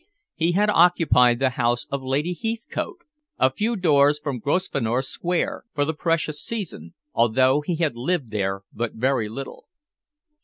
He 0.33 0.53
had 0.53 0.71
occupied 0.71 1.37
the 1.37 1.51
house 1.51 1.85
of 1.91 2.01
Lady 2.01 2.33
Heathcote, 2.33 3.01
a 3.37 3.51
few 3.51 3.75
doors 3.75 4.17
from 4.17 4.39
Grosvenor 4.39 5.03
Square, 5.03 5.65
for 5.75 5.85
the 5.85 5.93
previous 5.93 6.41
season, 6.43 6.95
although 7.13 7.61
he 7.63 7.75
had 7.75 7.95
lived 7.95 8.31
there 8.31 8.63
but 8.73 8.93
very 8.95 9.29
little. 9.29 9.67